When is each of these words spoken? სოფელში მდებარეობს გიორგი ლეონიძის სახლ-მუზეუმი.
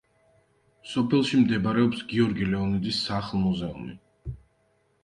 სოფელში 0.93 1.41
მდებარეობს 1.41 2.01
გიორგი 2.15 2.49
ლეონიძის 2.55 3.05
სახლ-მუზეუმი. 3.11 3.97